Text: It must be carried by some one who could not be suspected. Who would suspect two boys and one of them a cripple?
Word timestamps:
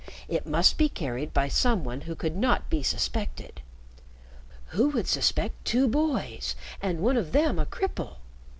It 0.27 0.47
must 0.47 0.79
be 0.79 0.89
carried 0.89 1.31
by 1.31 1.47
some 1.47 1.83
one 1.83 2.01
who 2.01 2.15
could 2.15 2.35
not 2.35 2.71
be 2.71 2.81
suspected. 2.81 3.61
Who 4.69 4.87
would 4.89 5.07
suspect 5.07 5.63
two 5.63 5.87
boys 5.87 6.55
and 6.81 7.01
one 7.01 7.17
of 7.17 7.33
them 7.33 7.59
a 7.59 7.67
cripple? 7.67 8.15